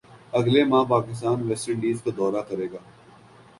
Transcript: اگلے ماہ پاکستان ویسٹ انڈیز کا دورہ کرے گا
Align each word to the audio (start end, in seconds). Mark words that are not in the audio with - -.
اگلے 0.33 0.61
ماہ 0.71 0.85
پاکستان 0.89 1.37
ویسٹ 1.47 1.69
انڈیز 1.69 1.97
کا 2.03 2.11
دورہ 2.17 2.41
کرے 2.49 2.67
گا 2.71 2.81